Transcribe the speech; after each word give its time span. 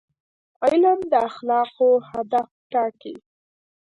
علم 0.65 0.99
د 1.11 1.13
اخلاقو 1.29 1.89
هدف 2.11 2.47
ټاکي. 2.71 3.15